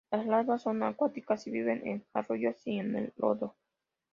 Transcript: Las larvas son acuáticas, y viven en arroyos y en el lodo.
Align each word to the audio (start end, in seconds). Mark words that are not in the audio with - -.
Las 0.09 0.25
larvas 0.25 0.63
son 0.63 0.81
acuáticas, 0.81 1.45
y 1.45 1.51
viven 1.51 1.85
en 1.85 2.03
arroyos 2.15 2.55
y 2.65 2.79
en 2.79 2.95
el 2.95 3.13
lodo. 3.17 3.53